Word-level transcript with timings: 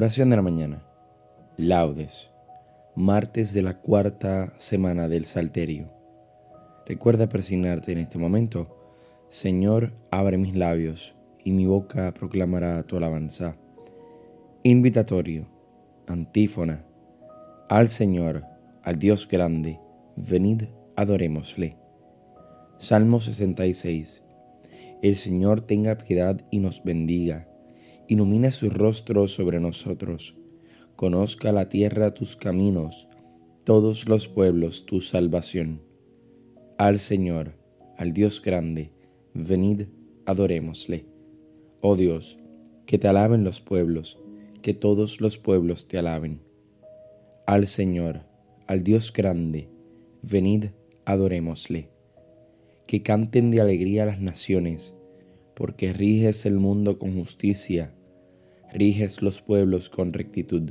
Oración 0.00 0.30
de 0.30 0.36
la 0.36 0.40
mañana. 0.40 0.82
Laudes. 1.58 2.30
Martes 2.96 3.52
de 3.52 3.60
la 3.60 3.82
cuarta 3.82 4.54
semana 4.56 5.08
del 5.08 5.26
Salterio. 5.26 5.90
Recuerda 6.86 7.28
persignarte 7.28 7.92
en 7.92 7.98
este 7.98 8.16
momento. 8.16 8.74
Señor, 9.28 9.92
abre 10.10 10.38
mis 10.38 10.56
labios 10.56 11.16
y 11.44 11.52
mi 11.52 11.66
boca 11.66 12.14
proclamará 12.14 12.82
tu 12.82 12.96
alabanza. 12.96 13.58
Invitatorio. 14.62 15.46
Antífona. 16.06 16.82
Al 17.68 17.88
Señor, 17.88 18.44
al 18.82 18.98
Dios 18.98 19.28
grande, 19.28 19.80
venid, 20.16 20.62
adorémosle. 20.96 21.76
Salmo 22.78 23.20
66. 23.20 24.22
El 25.02 25.16
Señor 25.16 25.60
tenga 25.60 25.98
piedad 25.98 26.40
y 26.50 26.60
nos 26.60 26.84
bendiga 26.84 27.49
ilumina 28.10 28.50
su 28.50 28.70
rostro 28.70 29.28
sobre 29.28 29.60
nosotros. 29.60 30.36
Conozca 30.96 31.52
la 31.52 31.68
tierra 31.68 32.12
tus 32.12 32.34
caminos, 32.34 33.08
todos 33.62 34.08
los 34.08 34.26
pueblos 34.26 34.84
tu 34.84 35.00
salvación. 35.00 35.80
Al 36.76 36.98
Señor, 36.98 37.52
al 37.96 38.12
Dios 38.12 38.42
grande, 38.42 38.90
venid, 39.32 39.82
adorémosle. 40.26 41.06
Oh 41.80 41.94
Dios, 41.94 42.40
que 42.84 42.98
te 42.98 43.06
alaben 43.06 43.44
los 43.44 43.60
pueblos, 43.60 44.18
que 44.60 44.74
todos 44.74 45.20
los 45.20 45.38
pueblos 45.38 45.86
te 45.86 45.96
alaben. 45.96 46.40
Al 47.46 47.68
Señor, 47.68 48.22
al 48.66 48.82
Dios 48.82 49.12
grande, 49.12 49.68
venid, 50.20 50.70
adorémosle. 51.04 51.90
Que 52.88 53.02
canten 53.02 53.52
de 53.52 53.60
alegría 53.60 54.04
las 54.04 54.20
naciones, 54.20 54.94
porque 55.54 55.92
riges 55.92 56.44
el 56.44 56.58
mundo 56.58 56.98
con 56.98 57.14
justicia 57.14 57.94
riges 58.72 59.22
los 59.22 59.42
pueblos 59.42 59.88
con 59.90 60.12
rectitud 60.12 60.70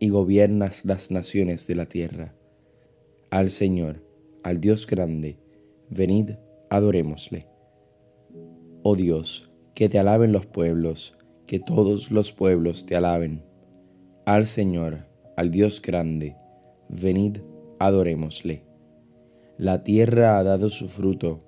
y 0.00 0.08
gobiernas 0.08 0.84
las 0.84 1.10
naciones 1.10 1.66
de 1.66 1.74
la 1.74 1.86
tierra. 1.86 2.34
Al 3.30 3.50
Señor, 3.50 4.04
al 4.42 4.60
Dios 4.60 4.86
grande, 4.86 5.38
venid, 5.90 6.32
adorémosle. 6.70 7.46
Oh 8.82 8.96
Dios, 8.96 9.50
que 9.74 9.88
te 9.88 9.98
alaben 9.98 10.32
los 10.32 10.46
pueblos, 10.46 11.16
que 11.46 11.58
todos 11.58 12.10
los 12.10 12.32
pueblos 12.32 12.86
te 12.86 12.96
alaben. 12.96 13.44
Al 14.24 14.46
Señor, 14.46 15.06
al 15.36 15.50
Dios 15.50 15.82
grande, 15.82 16.36
venid, 16.88 17.38
adorémosle. 17.78 18.64
La 19.58 19.82
tierra 19.82 20.38
ha 20.38 20.44
dado 20.44 20.70
su 20.70 20.88
fruto, 20.88 21.44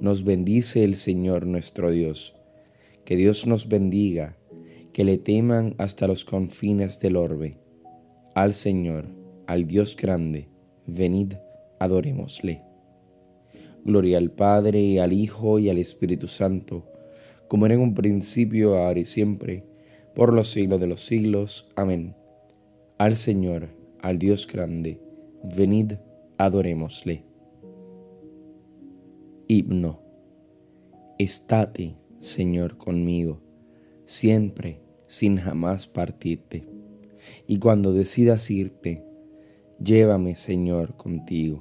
nos 0.00 0.24
bendice 0.24 0.84
el 0.84 0.96
Señor 0.96 1.46
nuestro 1.46 1.90
Dios. 1.90 2.36
Que 3.04 3.16
Dios 3.16 3.46
nos 3.46 3.68
bendiga 3.68 4.36
que 4.92 5.04
le 5.04 5.18
teman 5.18 5.74
hasta 5.78 6.06
los 6.06 6.24
confines 6.24 7.00
del 7.00 7.16
orbe. 7.16 7.58
Al 8.34 8.52
Señor, 8.52 9.06
al 9.46 9.66
Dios 9.66 9.96
grande, 9.96 10.48
venid, 10.86 11.34
adorémosle. 11.78 12.62
Gloria 13.84 14.18
al 14.18 14.30
Padre, 14.30 15.00
al 15.00 15.12
Hijo 15.12 15.58
y 15.58 15.68
al 15.68 15.78
Espíritu 15.78 16.28
Santo, 16.28 16.86
como 17.48 17.66
era 17.66 17.74
en 17.74 17.80
un 17.80 17.94
principio, 17.94 18.76
ahora 18.76 19.00
y 19.00 19.04
siempre, 19.04 19.64
por 20.14 20.32
los 20.32 20.50
siglos 20.50 20.78
de 20.80 20.86
los 20.86 21.04
siglos. 21.04 21.70
Amén. 21.74 22.14
Al 22.98 23.16
Señor, 23.16 23.68
al 24.00 24.18
Dios 24.18 24.46
grande, 24.46 25.00
venid, 25.42 25.94
adorémosle. 26.38 27.24
Himno. 29.48 30.00
Estate, 31.18 31.96
Señor, 32.20 32.78
conmigo, 32.78 33.42
siempre 34.06 34.81
sin 35.12 35.36
jamás 35.36 35.86
partirte. 35.86 36.64
Y 37.46 37.58
cuando 37.58 37.92
decidas 37.92 38.50
irte, 38.50 39.04
llévame, 39.78 40.36
Señor, 40.36 40.96
contigo, 40.96 41.58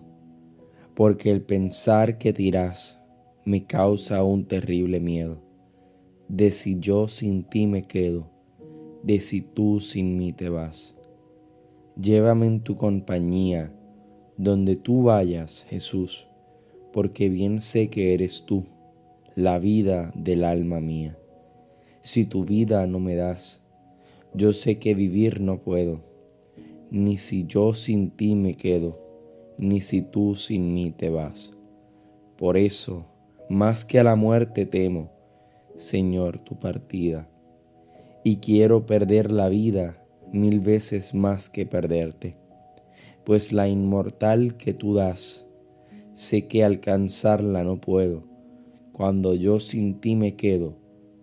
porque 0.95 1.31
el 1.31 1.41
pensar 1.41 2.17
que 2.17 2.31
te 2.31 2.43
irás 2.43 2.97
me 3.43 3.65
causa 3.65 4.23
un 4.23 4.45
terrible 4.45 5.01
miedo, 5.01 5.41
de 6.29 6.51
si 6.51 6.79
yo 6.79 7.09
sin 7.09 7.43
ti 7.43 7.67
me 7.67 7.81
quedo, 7.81 8.31
de 9.03 9.19
si 9.19 9.41
tú 9.41 9.81
sin 9.81 10.17
mí 10.17 10.31
te 10.31 10.47
vas. 10.47 10.95
Llévame 12.01 12.47
en 12.47 12.61
tu 12.61 12.77
compañía, 12.77 13.75
donde 14.37 14.77
tú 14.77 15.03
vayas, 15.03 15.65
Jesús, 15.67 16.29
porque 16.93 17.27
bien 17.27 17.59
sé 17.59 17.89
que 17.89 18.13
eres 18.13 18.45
tú, 18.45 18.63
la 19.35 19.59
vida 19.59 20.13
del 20.15 20.45
alma 20.45 20.79
mía 20.79 21.17
si 22.01 22.25
tu 22.25 22.45
vida 22.45 22.85
no 22.87 22.99
me 22.99 23.15
das. 23.15 23.61
Yo 24.33 24.53
sé 24.53 24.79
que 24.79 24.95
vivir 24.95 25.41
no 25.41 25.59
puedo, 25.59 26.01
ni 26.89 27.17
si 27.17 27.45
yo 27.45 27.73
sin 27.73 28.11
ti 28.11 28.35
me 28.35 28.55
quedo, 28.55 28.99
ni 29.57 29.81
si 29.81 30.01
tú 30.01 30.35
sin 30.35 30.73
mí 30.73 30.91
te 30.91 31.09
vas. 31.09 31.51
Por 32.37 32.57
eso, 32.57 33.05
más 33.49 33.85
que 33.85 33.99
a 33.99 34.03
la 34.03 34.15
muerte 34.15 34.65
temo, 34.65 35.11
Señor, 35.75 36.39
tu 36.39 36.59
partida, 36.59 37.27
y 38.23 38.37
quiero 38.37 38.85
perder 38.85 39.31
la 39.31 39.49
vida 39.49 40.03
mil 40.31 40.59
veces 40.59 41.13
más 41.13 41.49
que 41.49 41.65
perderte, 41.65 42.37
pues 43.25 43.51
la 43.51 43.67
inmortal 43.67 44.55
que 44.57 44.73
tú 44.73 44.93
das, 44.93 45.45
sé 46.15 46.47
que 46.47 46.63
alcanzarla 46.63 47.63
no 47.63 47.81
puedo, 47.81 48.23
cuando 48.91 49.33
yo 49.33 49.59
sin 49.59 49.99
ti 49.99 50.15
me 50.15 50.35
quedo, 50.35 50.80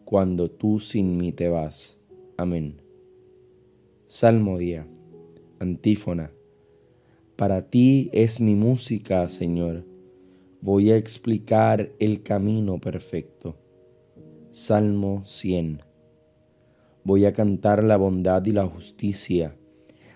cuando 0.08 0.50
tú 0.50 0.80
sin 0.80 1.18
mí 1.18 1.32
te 1.32 1.50
vas. 1.50 1.98
Amén. 2.38 2.80
Salmo 4.06 4.56
día. 4.56 4.86
Antífona. 5.58 6.32
Para 7.36 7.68
ti 7.68 8.08
es 8.14 8.40
mi 8.40 8.54
música, 8.54 9.28
Señor. 9.28 9.84
Voy 10.62 10.92
a 10.92 10.96
explicar 10.96 11.92
el 11.98 12.22
camino 12.22 12.80
perfecto. 12.80 13.56
Salmo 14.50 15.24
100. 15.26 15.82
Voy 17.04 17.26
a 17.26 17.34
cantar 17.34 17.84
la 17.84 17.98
bondad 17.98 18.42
y 18.46 18.52
la 18.52 18.64
justicia. 18.64 19.56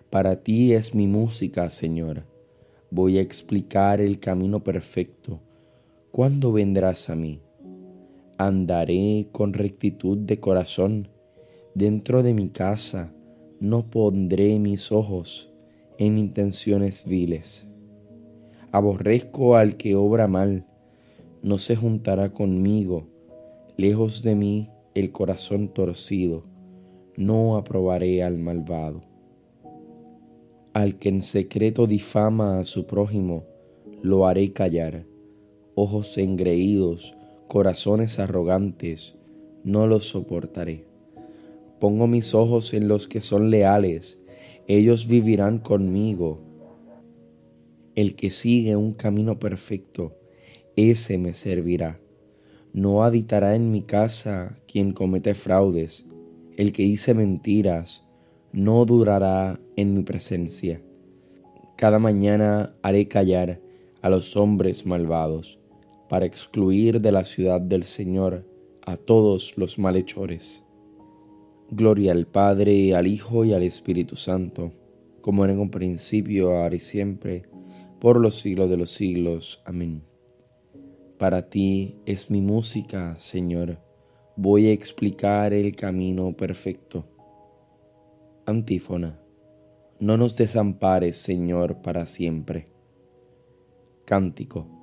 Para 0.08 0.42
ti 0.42 0.72
es 0.72 0.94
mi 0.94 1.06
música, 1.06 1.68
Señor. 1.68 2.24
Voy 2.90 3.18
a 3.18 3.20
explicar 3.20 4.00
el 4.00 4.20
camino 4.20 4.64
perfecto. 4.64 5.42
¿Cuándo 6.10 6.50
vendrás 6.50 7.10
a 7.10 7.14
mí? 7.14 7.42
Andaré 8.38 9.28
con 9.32 9.52
rectitud 9.52 10.18
de 10.18 10.40
corazón. 10.40 11.08
Dentro 11.74 12.22
de 12.22 12.34
mi 12.34 12.48
casa, 12.48 13.12
no 13.60 13.88
pondré 13.90 14.58
mis 14.58 14.90
ojos 14.90 15.52
en 15.98 16.18
intenciones 16.18 17.06
viles. 17.06 17.66
Aborrezco 18.72 19.56
al 19.56 19.76
que 19.76 19.94
obra 19.94 20.26
mal, 20.26 20.66
no 21.42 21.58
se 21.58 21.76
juntará 21.76 22.32
conmigo, 22.32 23.06
lejos 23.76 24.22
de 24.22 24.34
mí 24.34 24.70
el 24.94 25.12
corazón 25.12 25.68
torcido, 25.68 26.44
no 27.16 27.56
aprobaré 27.56 28.22
al 28.22 28.38
malvado. 28.38 29.02
Al 30.72 30.98
que 30.98 31.10
en 31.10 31.20
secreto 31.20 31.86
difama 31.86 32.58
a 32.58 32.64
su 32.64 32.86
prójimo, 32.86 33.44
lo 34.02 34.26
haré 34.26 34.52
callar, 34.52 35.06
ojos 35.74 36.16
engreídos, 36.18 37.14
corazones 37.52 38.18
arrogantes, 38.18 39.14
no 39.62 39.86
los 39.86 40.08
soportaré. 40.08 40.86
Pongo 41.80 42.06
mis 42.06 42.34
ojos 42.34 42.72
en 42.72 42.88
los 42.88 43.08
que 43.08 43.20
son 43.20 43.50
leales, 43.50 44.18
ellos 44.68 45.06
vivirán 45.06 45.58
conmigo. 45.58 46.40
El 47.94 48.14
que 48.14 48.30
sigue 48.30 48.74
un 48.74 48.94
camino 48.94 49.38
perfecto, 49.38 50.16
ese 50.76 51.18
me 51.18 51.34
servirá. 51.34 52.00
No 52.72 53.04
habitará 53.04 53.54
en 53.54 53.70
mi 53.70 53.82
casa 53.82 54.58
quien 54.66 54.94
comete 54.94 55.34
fraudes, 55.34 56.06
el 56.56 56.72
que 56.72 56.84
dice 56.84 57.12
mentiras, 57.12 58.08
no 58.52 58.86
durará 58.86 59.60
en 59.76 59.94
mi 59.94 60.04
presencia. 60.04 60.80
Cada 61.76 61.98
mañana 61.98 62.74
haré 62.80 63.08
callar 63.08 63.60
a 64.00 64.08
los 64.08 64.38
hombres 64.38 64.86
malvados 64.86 65.61
para 66.12 66.26
excluir 66.26 67.00
de 67.00 67.10
la 67.10 67.24
ciudad 67.24 67.58
del 67.58 67.84
Señor 67.84 68.44
a 68.84 68.98
todos 68.98 69.56
los 69.56 69.78
malhechores. 69.78 70.62
Gloria 71.70 72.12
al 72.12 72.26
Padre, 72.26 72.94
al 72.94 73.06
Hijo 73.06 73.46
y 73.46 73.54
al 73.54 73.62
Espíritu 73.62 74.16
Santo, 74.16 74.74
como 75.22 75.42
era 75.42 75.54
en 75.54 75.58
un 75.58 75.70
principio, 75.70 76.54
ahora 76.54 76.74
y 76.74 76.80
siempre, 76.80 77.44
por 77.98 78.20
los 78.20 78.40
siglos 78.40 78.68
de 78.68 78.76
los 78.76 78.90
siglos. 78.90 79.62
Amén. 79.64 80.02
Para 81.16 81.48
ti 81.48 81.96
es 82.04 82.30
mi 82.30 82.42
música, 82.42 83.18
Señor. 83.18 83.78
Voy 84.36 84.66
a 84.66 84.72
explicar 84.72 85.54
el 85.54 85.74
camino 85.74 86.36
perfecto. 86.36 87.06
Antífona. 88.44 89.18
No 89.98 90.18
nos 90.18 90.36
desampares, 90.36 91.16
Señor, 91.16 91.80
para 91.80 92.06
siempre. 92.06 92.68
Cántico. 94.04 94.81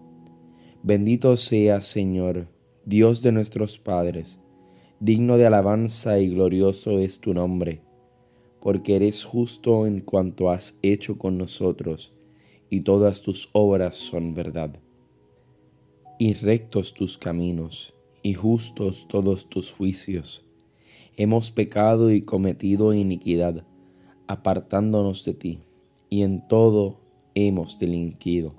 Bendito 0.81 1.35
sea, 1.35 1.81
Señor, 1.81 2.47
Dios 2.85 3.21
de 3.21 3.33
nuestros 3.33 3.77
padres, 3.77 4.39
digno 5.01 5.35
de 5.35 5.45
alabanza 5.45 6.19
y 6.19 6.29
glorioso 6.29 6.99
es 6.99 7.19
tu 7.19 7.33
nombre, 7.33 7.81
porque 8.61 8.95
eres 8.95 9.25
justo 9.25 9.85
en 9.85 9.99
cuanto 9.99 10.49
has 10.49 10.79
hecho 10.81 11.17
con 11.17 11.37
nosotros, 11.37 12.13
y 12.69 12.81
todas 12.81 13.21
tus 13.21 13.49
obras 13.51 13.97
son 13.97 14.33
verdad. 14.33 14.79
Y 16.17 16.33
rectos 16.35 16.93
tus 16.93 17.17
caminos, 17.17 17.93
y 18.23 18.35
justos 18.35 19.09
todos 19.09 19.49
tus 19.49 19.73
juicios. 19.73 20.45
Hemos 21.17 21.51
pecado 21.51 22.09
y 22.09 22.21
cometido 22.21 22.93
iniquidad, 22.93 23.65
apartándonos 24.27 25.25
de 25.25 25.33
ti, 25.33 25.59
y 26.09 26.21
en 26.21 26.47
todo 26.47 27.01
hemos 27.35 27.79
delinquido. 27.79 28.58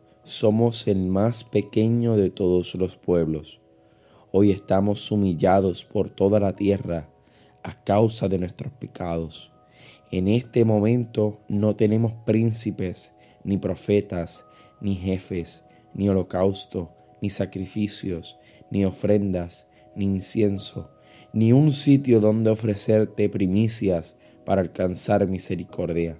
somos 0.23 0.87
el 0.87 1.07
más 1.07 1.43
pequeño 1.43 2.15
de 2.15 2.29
todos 2.29 2.75
los 2.75 2.95
pueblos. 2.95 3.59
Hoy 4.31 4.51
estamos 4.51 5.11
humillados 5.11 5.83
por 5.83 6.09
toda 6.09 6.39
la 6.39 6.55
tierra 6.55 7.09
a 7.63 7.83
causa 7.83 8.27
de 8.27 8.37
nuestros 8.37 8.71
pecados. 8.73 9.51
En 10.11 10.27
este 10.27 10.63
momento 10.63 11.39
no 11.47 11.75
tenemos 11.75 12.13
príncipes, 12.13 13.13
ni 13.43 13.57
profetas, 13.57 14.45
ni 14.79 14.95
jefes, 14.95 15.65
ni 15.93 16.07
holocausto, 16.07 16.91
ni 17.21 17.29
sacrificios, 17.29 18.37
ni 18.69 18.85
ofrendas, 18.85 19.67
ni 19.95 20.05
incienso, 20.05 20.91
ni 21.33 21.51
un 21.51 21.71
sitio 21.71 22.19
donde 22.19 22.51
ofrecerte 22.51 23.27
primicias 23.27 24.17
para 24.45 24.61
alcanzar 24.61 25.27
misericordia. 25.27 26.19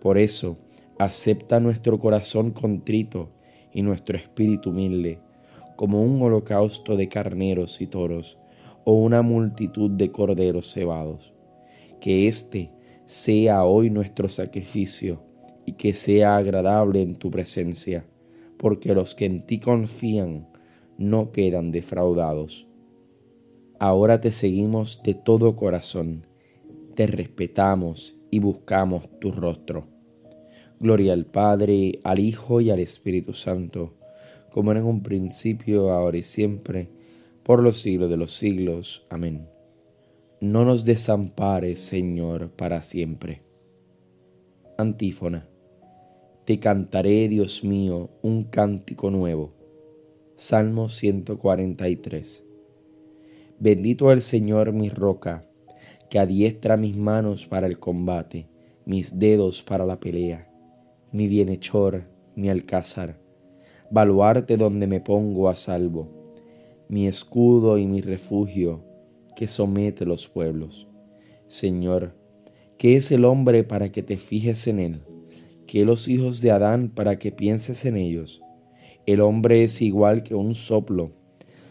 Por 0.00 0.18
eso, 0.18 0.58
acepta 0.98 1.60
nuestro 1.60 1.98
corazón 1.98 2.50
contrito 2.50 3.30
y 3.72 3.82
nuestro 3.82 4.16
espíritu 4.16 4.70
humilde, 4.70 5.20
como 5.76 6.02
un 6.02 6.20
holocausto 6.22 6.96
de 6.96 7.08
carneros 7.08 7.80
y 7.80 7.86
toros, 7.86 8.38
o 8.84 8.94
una 8.94 9.22
multitud 9.22 9.90
de 9.90 10.10
corderos 10.10 10.72
cebados. 10.72 11.34
Que 12.00 12.28
este 12.28 12.70
sea 13.06 13.64
hoy 13.64 13.90
nuestro 13.90 14.28
sacrificio 14.28 15.22
y 15.66 15.72
que 15.72 15.92
sea 15.92 16.36
agradable 16.36 17.02
en 17.02 17.16
tu 17.16 17.30
presencia, 17.30 18.06
porque 18.56 18.94
los 18.94 19.14
que 19.14 19.26
en 19.26 19.46
ti 19.46 19.58
confían 19.60 20.48
no 20.96 21.32
quedan 21.32 21.72
defraudados. 21.72 22.66
Ahora 23.78 24.20
te 24.20 24.32
seguimos 24.32 25.02
de 25.02 25.14
todo 25.14 25.56
corazón, 25.56 26.26
te 26.94 27.06
respetamos 27.06 28.16
y 28.30 28.38
buscamos 28.38 29.08
tu 29.20 29.32
rostro. 29.32 29.95
Gloria 30.78 31.14
al 31.14 31.24
Padre, 31.24 32.00
al 32.04 32.18
Hijo 32.18 32.60
y 32.60 32.70
al 32.70 32.80
Espíritu 32.80 33.32
Santo, 33.32 33.94
como 34.50 34.72
era 34.72 34.80
en 34.80 34.86
un 34.86 35.02
principio, 35.02 35.90
ahora 35.90 36.18
y 36.18 36.22
siempre, 36.22 36.88
por 37.42 37.62
los 37.62 37.78
siglos 37.80 38.10
de 38.10 38.16
los 38.18 38.34
siglos. 38.34 39.06
Amén. 39.08 39.48
No 40.40 40.66
nos 40.66 40.84
desampares, 40.84 41.80
Señor, 41.80 42.50
para 42.50 42.82
siempre. 42.82 43.40
Antífona. 44.76 45.48
Te 46.44 46.60
cantaré, 46.60 47.28
Dios 47.28 47.64
mío, 47.64 48.10
un 48.20 48.44
cántico 48.44 49.10
nuevo. 49.10 49.54
Salmo 50.34 50.90
143. 50.90 52.44
Bendito 53.58 54.12
el 54.12 54.20
Señor 54.20 54.74
mi 54.74 54.90
roca, 54.90 55.46
que 56.10 56.18
adiestra 56.18 56.76
mis 56.76 56.96
manos 56.96 57.46
para 57.46 57.66
el 57.66 57.78
combate, 57.78 58.46
mis 58.84 59.18
dedos 59.18 59.62
para 59.62 59.86
la 59.86 59.98
pelea, 59.98 60.50
mi 61.16 61.28
bienhechor, 61.28 62.04
mi 62.34 62.50
alcázar, 62.50 63.18
baluarte 63.90 64.58
donde 64.58 64.86
me 64.86 65.00
pongo 65.00 65.48
a 65.48 65.56
salvo 65.56 66.16
mi 66.88 67.08
escudo 67.08 67.78
y 67.78 67.86
mi 67.86 68.02
refugio, 68.02 68.84
que 69.34 69.48
somete 69.48 70.04
los 70.04 70.28
pueblos. 70.28 70.86
Señor, 71.46 72.14
¿qué 72.78 72.96
es 72.96 73.10
el 73.10 73.24
hombre 73.24 73.64
para 73.64 73.90
que 73.90 74.02
te 74.02 74.18
fijes 74.18 74.66
en 74.66 74.78
él? 74.78 75.00
¿Qué 75.66 75.84
los 75.86 76.06
hijos 76.06 76.42
de 76.42 76.52
Adán 76.52 76.90
para 76.94 77.18
que 77.18 77.32
pienses 77.32 77.86
en 77.86 77.96
ellos? 77.96 78.42
El 79.06 79.20
hombre 79.20 79.64
es 79.64 79.82
igual 79.82 80.22
que 80.22 80.34
un 80.34 80.54
soplo, 80.54 81.12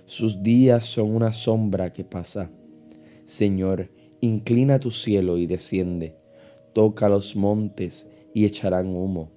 sus 0.05 0.43
días 0.43 0.85
son 0.85 1.15
una 1.15 1.33
sombra 1.33 1.93
que 1.93 2.03
pasa. 2.03 2.51
Señor, 3.25 3.91
inclina 4.21 4.79
tu 4.79 4.91
cielo 4.91 5.37
y 5.37 5.45
desciende, 5.45 6.15
toca 6.73 7.09
los 7.09 7.35
montes 7.35 8.09
y 8.33 8.43
echarán 8.43 8.87
humo, 8.87 9.31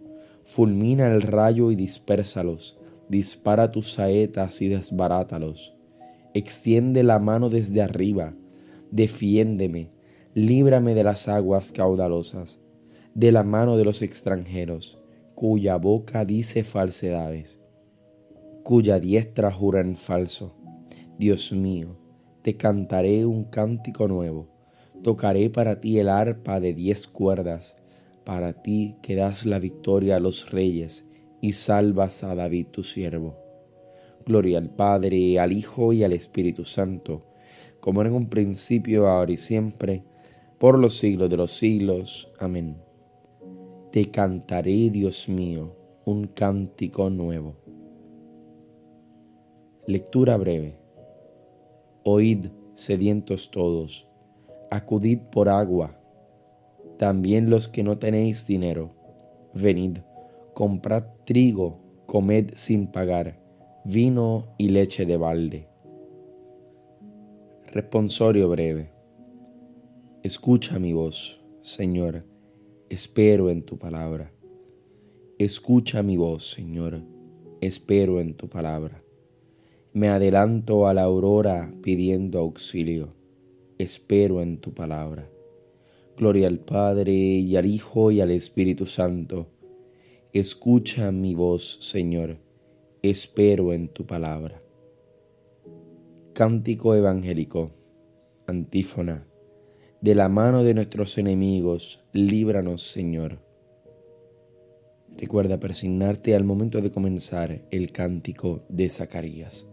fulmina 0.49 1.09
el 1.09 1.21
rayo 1.21 1.71
y 1.71 1.77
dispérsalos 1.77 2.79
dispara 3.11 3.71
tus 3.71 3.93
saetas 3.93 4.63
y 4.63 4.69
desbarátalos. 4.69 5.75
Extiende 6.33 7.03
la 7.03 7.19
mano 7.19 7.51
desde 7.51 7.83
arriba, 7.83 8.35
defiéndeme, 8.91 9.91
líbrame 10.33 10.95
de 10.95 11.05
las 11.05 11.29
aguas 11.29 11.71
caudalosas, 11.71 12.61
de 13.15 13.31
la 13.31 13.43
mano 13.43 13.77
de 13.77 13.85
los 13.85 14.01
extranjeros, 14.01 14.99
cuya 15.35 15.77
boca 15.77 16.25
dice 16.25 16.65
falsedades, 16.65 17.61
cuya 18.63 18.99
diestra 19.01 19.53
jura 19.53 19.81
en 19.81 19.99
falso. 19.99 20.55
Dios 21.19 21.53
mío, 21.53 21.99
te 22.41 22.57
cantaré 22.57 23.27
un 23.27 23.45
cántico 23.45 24.09
nuevo, 24.09 24.49
tocaré 25.03 25.51
para 25.51 25.79
ti 25.81 25.99
el 25.99 26.09
arpa 26.09 26.59
de 26.59 26.73
diez 26.73 27.07
cuerdas, 27.07 27.77
para 28.29 28.53
ti 28.53 28.97
que 29.01 29.17
das 29.17 29.47
la 29.47 29.59
victoria 29.59 30.17
a 30.17 30.21
los 30.21 30.51
reyes 30.51 31.09
y 31.41 31.53
salvas 31.53 32.23
a 32.25 32.35
David 32.35 32.67
tu 32.67 32.83
siervo. 32.83 33.39
Gloria 34.27 34.59
al 34.59 34.69
Padre, 34.69 35.39
al 35.39 35.51
Hijo 35.51 35.95
y 35.95 36.05
al 36.05 36.13
Espíritu 36.13 36.67
Santo, 36.67 37.23
como 37.81 38.03
en 38.03 38.13
un 38.13 38.29
principio, 38.29 39.09
ahora 39.09 39.33
y 39.33 39.39
siempre, 39.39 40.05
por 40.59 40.79
los 40.79 40.99
siglos 40.99 41.31
de 41.31 41.39
los 41.39 41.53
siglos. 41.53 42.31
Amén. 42.39 42.77
Te 43.93 44.11
cantaré, 44.11 44.91
Dios 44.91 45.31
mío, 45.31 45.75
un 46.05 46.27
cántico 46.27 47.09
nuevo. 47.09 47.57
Lectura 49.87 50.37
breve. 50.37 50.77
Oíd, 52.05 52.49
sedientos 52.75 53.51
todos, 53.51 54.07
acudid 54.71 55.19
por 55.33 55.49
agua, 55.49 55.98
también 56.99 57.51
los 57.51 57.69
que 57.69 57.83
no 57.83 57.99
tenéis 57.99 58.47
dinero, 58.47 58.95
venid 59.55 59.99
comprad 60.59 61.05
trigo, 61.25 61.79
comed 62.07 62.51
sin 62.57 62.89
pagar, 62.89 63.41
vino 63.85 64.57
y 64.59 64.71
leche 64.71 65.07
de 65.07 65.17
balde. 65.17 65.69
Responsorio 67.73 68.49
breve. 68.49 68.91
Escucha 70.25 70.81
mi 70.81 70.93
voz, 70.93 71.41
Señor, 71.63 72.25
espero 72.89 73.51
en 73.51 73.63
tu 73.63 73.79
palabra. 73.79 74.33
Escucha 75.39 76.03
mi 76.03 76.17
voz, 76.17 76.51
Señor, 76.51 77.05
espero 77.61 78.21
en 78.21 78.35
tu 78.35 78.49
palabra. 78.49 79.05
Me 79.93 80.09
adelanto 80.09 80.89
a 80.89 80.95
la 80.95 81.05
aurora 81.05 81.73
pidiendo 81.85 82.41
auxilio, 82.41 83.15
espero 83.79 84.43
en 84.43 84.59
tu 84.59 84.75
palabra. 84.75 85.31
Gloria 86.19 86.49
al 86.49 86.59
Padre 86.59 87.13
y 87.13 87.57
al 87.57 87.65
Hijo 87.65 88.11
y 88.11 88.21
al 88.21 88.33
Espíritu 88.33 88.87
Santo 88.87 89.47
Escucha 90.35 91.11
mi 91.11 91.35
voz, 91.35 91.79
Señor, 91.81 92.37
espero 93.03 93.73
en 93.73 93.89
tu 93.89 94.05
palabra. 94.05 94.61
Cántico 96.35 96.95
evangélico, 96.95 97.71
antífona. 98.47 99.27
De 100.03 100.15
la 100.15 100.29
mano 100.29 100.65
de 100.65 100.75
nuestros 100.75 101.17
enemigos, 101.17 102.05
líbranos, 102.13 102.83
Señor. 102.83 103.39
Recuerda 105.17 105.59
persignarte 105.59 106.37
al 106.37 106.45
momento 106.45 106.83
de 106.83 106.91
comenzar 106.91 107.67
el 107.71 107.91
cántico 107.91 108.67
de 108.69 108.91
Zacarías. 108.91 109.67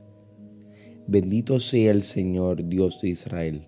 Bendito 1.05 1.59
sea 1.59 1.91
el 1.91 2.01
Señor 2.01 2.67
Dios 2.69 3.01
de 3.01 3.09
Israel, 3.09 3.67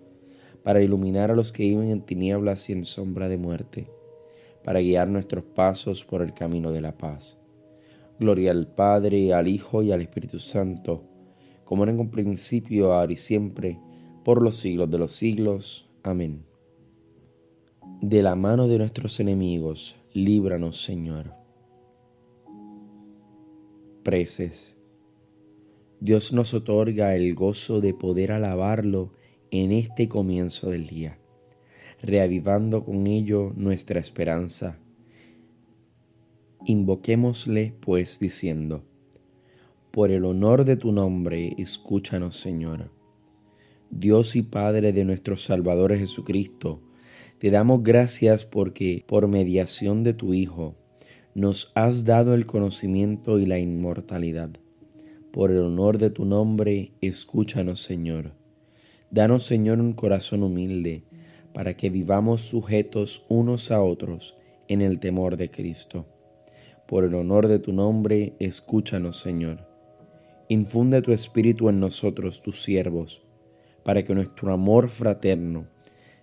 para 0.63 0.81
iluminar 0.81 1.31
a 1.31 1.35
los 1.35 1.51
que 1.51 1.63
viven 1.63 1.89
en 1.89 2.01
tinieblas 2.01 2.69
y 2.69 2.73
en 2.73 2.85
sombra 2.85 3.27
de 3.29 3.37
muerte, 3.37 3.89
para 4.63 4.79
guiar 4.79 5.07
nuestros 5.07 5.43
pasos 5.43 6.03
por 6.03 6.21
el 6.21 6.33
camino 6.33 6.71
de 6.71 6.81
la 6.81 6.97
paz. 6.97 7.37
Gloria 8.19 8.51
al 8.51 8.67
Padre, 8.67 9.33
al 9.33 9.47
Hijo 9.47 9.81
y 9.81 9.91
al 9.91 10.01
Espíritu 10.01 10.39
Santo, 10.39 11.03
como 11.65 11.83
era 11.83 11.91
en 11.91 11.99
un 11.99 12.11
principio, 12.11 12.93
ahora 12.93 13.13
y 13.13 13.15
siempre, 13.15 13.79
por 14.23 14.43
los 14.43 14.57
siglos 14.57 14.91
de 14.91 14.99
los 14.99 15.11
siglos. 15.11 15.89
Amén. 16.03 16.45
De 18.01 18.21
la 18.21 18.35
mano 18.35 18.67
de 18.67 18.77
nuestros 18.77 19.19
enemigos, 19.19 19.95
líbranos, 20.13 20.83
Señor. 20.83 21.33
Preces. 24.03 24.75
Dios 25.99 26.33
nos 26.33 26.53
otorga 26.53 27.15
el 27.15 27.33
gozo 27.35 27.79
de 27.79 27.93
poder 27.93 28.31
alabarlo 28.31 29.13
en 29.51 29.73
este 29.73 30.07
comienzo 30.07 30.69
del 30.69 30.87
día, 30.87 31.19
reavivando 32.01 32.85
con 32.85 33.05
ello 33.05 33.51
nuestra 33.55 33.99
esperanza. 33.99 34.79
Invoquémosle, 36.65 37.75
pues, 37.81 38.19
diciendo, 38.19 38.85
Por 39.91 40.09
el 40.09 40.23
honor 40.23 40.63
de 40.63 40.77
tu 40.77 40.93
nombre, 40.93 41.53
escúchanos, 41.57 42.39
Señor. 42.39 42.91
Dios 43.89 44.37
y 44.37 44.41
Padre 44.41 44.93
de 44.93 45.03
nuestro 45.03 45.35
Salvador 45.35 45.97
Jesucristo, 45.97 46.81
te 47.39 47.51
damos 47.51 47.83
gracias 47.83 48.45
porque, 48.45 49.03
por 49.05 49.27
mediación 49.27 50.05
de 50.05 50.13
tu 50.13 50.33
Hijo, 50.33 50.75
nos 51.35 51.73
has 51.75 52.05
dado 52.05 52.35
el 52.35 52.45
conocimiento 52.45 53.37
y 53.37 53.45
la 53.45 53.59
inmortalidad. 53.59 54.51
Por 55.31 55.51
el 55.51 55.59
honor 55.59 55.97
de 55.97 56.09
tu 56.09 56.23
nombre, 56.23 56.93
escúchanos, 57.01 57.81
Señor. 57.81 58.40
Danos, 59.11 59.43
Señor, 59.43 59.81
un 59.81 59.91
corazón 59.91 60.41
humilde, 60.41 61.03
para 61.53 61.75
que 61.75 61.89
vivamos 61.89 62.41
sujetos 62.43 63.25
unos 63.27 63.69
a 63.69 63.83
otros 63.83 64.37
en 64.69 64.79
el 64.79 64.99
temor 64.99 65.35
de 65.35 65.51
Cristo. 65.51 66.05
Por 66.87 67.03
el 67.03 67.15
honor 67.15 67.49
de 67.49 67.59
tu 67.59 67.73
nombre, 67.73 68.37
escúchanos, 68.39 69.17
Señor. 69.19 69.67
Infunde 70.47 71.01
tu 71.01 71.11
espíritu 71.11 71.67
en 71.67 71.81
nosotros, 71.81 72.41
tus 72.41 72.63
siervos, 72.63 73.21
para 73.83 74.03
que 74.03 74.15
nuestro 74.15 74.53
amor 74.53 74.89
fraterno 74.89 75.67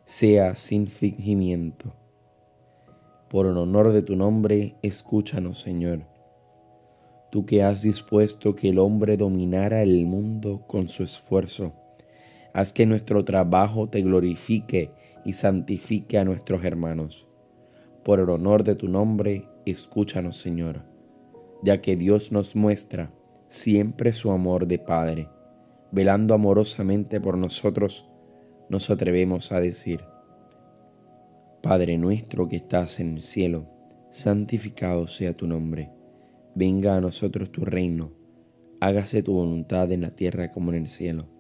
sea 0.07 0.57
sin 0.57 0.89
fingimiento. 0.89 1.95
Por 3.29 3.45
el 3.45 3.59
honor 3.59 3.93
de 3.93 4.01
tu 4.01 4.17
nombre, 4.17 4.77
escúchanos, 4.81 5.61
Señor. 5.61 6.07
Tú 7.31 7.45
que 7.45 7.63
has 7.63 7.83
dispuesto 7.83 8.55
que 8.55 8.71
el 8.71 8.79
hombre 8.79 9.19
dominara 9.19 9.83
el 9.83 10.07
mundo 10.07 10.65
con 10.67 10.89
su 10.89 11.05
esfuerzo, 11.05 11.75
haz 12.59 12.73
que 12.73 12.87
nuestro 12.87 13.25
trabajo 13.25 13.89
te 13.89 14.03
glorifique 14.03 14.91
y 15.25 15.35
santifique 15.35 16.19
a 16.19 16.25
nuestros 16.25 16.65
hermanos. 16.65 17.29
Por 18.05 18.19
el 18.19 18.31
honor 18.31 18.65
de 18.65 18.75
tu 18.75 18.89
nombre, 18.89 19.49
escúchanos, 19.65 20.39
Señor, 20.39 20.83
ya 21.63 21.81
que 21.81 21.95
Dios 21.95 22.33
nos 22.33 22.57
muestra 22.57 23.15
siempre 23.47 24.13
su 24.13 24.33
amor 24.33 24.67
de 24.67 24.81
Padre, 24.81 25.29
velando 25.93 26.35
amorosamente 26.35 27.21
por 27.21 27.39
nosotros 27.39 28.11
nos 28.69 28.91
atrevemos 28.91 29.53
a 29.53 29.61
decir, 29.61 30.01
Padre 31.63 31.97
nuestro 31.97 32.49
que 32.49 32.57
estás 32.57 32.99
en 32.99 33.19
el 33.19 33.23
cielo, 33.23 33.71
santificado 34.11 35.07
sea 35.07 35.33
tu 35.33 35.47
nombre, 35.47 35.93
venga 36.57 36.97
a 36.97 37.01
nosotros 37.01 37.53
tu 37.53 37.65
reino, 37.65 38.11
hágase 38.81 39.23
tu 39.23 39.35
voluntad 39.35 39.93
en 39.93 40.01
la 40.01 40.11
tierra 40.11 40.51
como 40.51 40.73
en 40.73 40.79
el 40.79 40.89
cielo. 40.89 41.38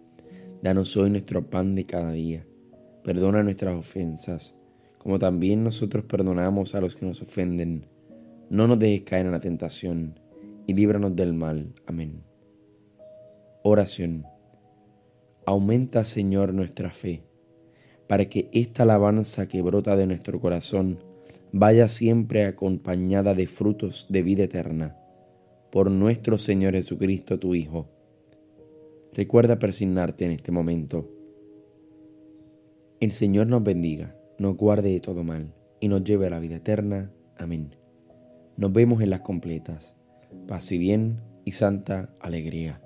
Danos 0.60 0.96
hoy 0.96 1.08
nuestro 1.10 1.48
pan 1.48 1.76
de 1.76 1.84
cada 1.84 2.10
día, 2.10 2.44
perdona 3.04 3.44
nuestras 3.44 3.76
ofensas, 3.76 4.58
como 4.98 5.20
también 5.20 5.62
nosotros 5.62 6.04
perdonamos 6.04 6.74
a 6.74 6.80
los 6.80 6.96
que 6.96 7.06
nos 7.06 7.22
ofenden. 7.22 7.86
No 8.50 8.66
nos 8.66 8.80
dejes 8.80 9.02
caer 9.02 9.26
en 9.26 9.32
la 9.32 9.40
tentación, 9.40 10.18
y 10.66 10.74
líbranos 10.74 11.14
del 11.14 11.32
mal. 11.32 11.74
Amén. 11.86 12.24
Oración. 13.62 14.26
Aumenta, 15.46 16.02
Señor, 16.02 16.52
nuestra 16.52 16.90
fe, 16.90 17.22
para 18.08 18.24
que 18.24 18.50
esta 18.52 18.82
alabanza 18.82 19.46
que 19.46 19.62
brota 19.62 19.94
de 19.94 20.08
nuestro 20.08 20.40
corazón 20.40 20.98
vaya 21.52 21.86
siempre 21.86 22.46
acompañada 22.46 23.34
de 23.34 23.46
frutos 23.46 24.06
de 24.08 24.22
vida 24.22 24.42
eterna. 24.42 24.96
Por 25.70 25.88
nuestro 25.88 26.36
Señor 26.36 26.74
Jesucristo, 26.74 27.38
tu 27.38 27.54
Hijo. 27.54 27.97
Recuerda 29.14 29.58
persignarte 29.58 30.24
en 30.24 30.32
este 30.32 30.52
momento. 30.52 31.08
El 33.00 33.10
Señor 33.10 33.46
nos 33.46 33.62
bendiga, 33.62 34.16
nos 34.38 34.56
guarde 34.56 34.92
de 34.92 35.00
todo 35.00 35.24
mal 35.24 35.54
y 35.80 35.88
nos 35.88 36.04
lleve 36.04 36.26
a 36.26 36.30
la 36.30 36.40
vida 36.40 36.56
eterna. 36.56 37.12
Amén. 37.36 37.76
Nos 38.56 38.72
vemos 38.72 39.02
en 39.02 39.10
las 39.10 39.20
completas. 39.20 39.96
Paz 40.46 40.72
y 40.72 40.78
bien 40.78 41.20
y 41.44 41.52
santa 41.52 42.14
alegría. 42.20 42.82